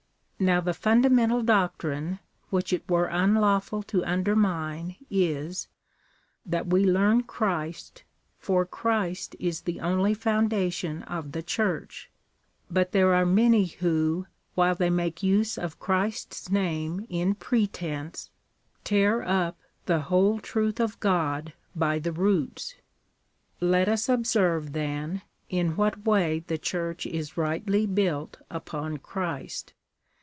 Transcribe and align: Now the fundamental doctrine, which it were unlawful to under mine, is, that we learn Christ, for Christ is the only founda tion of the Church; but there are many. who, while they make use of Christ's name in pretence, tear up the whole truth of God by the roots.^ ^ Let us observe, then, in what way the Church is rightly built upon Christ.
Now 0.43 0.59
the 0.59 0.73
fundamental 0.73 1.43
doctrine, 1.43 2.17
which 2.49 2.73
it 2.73 2.89
were 2.89 3.05
unlawful 3.05 3.83
to 3.83 4.03
under 4.03 4.35
mine, 4.35 4.95
is, 5.07 5.67
that 6.47 6.65
we 6.65 6.83
learn 6.83 7.21
Christ, 7.21 8.03
for 8.39 8.65
Christ 8.65 9.35
is 9.39 9.61
the 9.61 9.79
only 9.79 10.15
founda 10.15 10.73
tion 10.73 11.03
of 11.03 11.33
the 11.33 11.43
Church; 11.43 12.09
but 12.71 12.91
there 12.91 13.13
are 13.13 13.23
many. 13.23 13.65
who, 13.67 14.25
while 14.55 14.73
they 14.73 14.89
make 14.89 15.21
use 15.21 15.59
of 15.59 15.77
Christ's 15.79 16.49
name 16.49 17.05
in 17.07 17.35
pretence, 17.35 18.31
tear 18.83 19.21
up 19.21 19.59
the 19.85 19.99
whole 19.99 20.39
truth 20.39 20.79
of 20.79 20.99
God 20.99 21.53
by 21.75 21.99
the 21.99 22.11
roots.^ 22.11 22.77
^ 23.67 23.69
Let 23.69 23.87
us 23.87 24.09
observe, 24.09 24.73
then, 24.73 25.21
in 25.49 25.75
what 25.75 26.03
way 26.03 26.39
the 26.47 26.57
Church 26.57 27.05
is 27.05 27.37
rightly 27.37 27.85
built 27.85 28.39
upon 28.49 28.97
Christ. 28.97 29.73